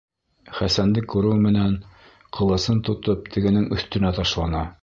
[0.59, 1.77] Хәсәнде күреү менән,
[2.39, 4.69] ҡылысын тотоп, тегенең өҫтөнә ташлана.